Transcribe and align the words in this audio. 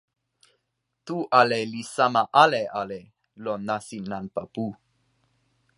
tu 1.05 1.17
ale 1.39 1.59
li 1.71 1.81
sama 1.95 2.23
ale 2.43 2.61
ale 2.81 2.99
lon 3.43 3.61
nasin 3.67 4.03
nanpa 4.11 4.43
pu. 4.53 4.65